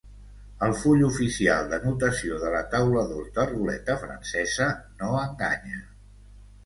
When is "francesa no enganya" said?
4.07-5.83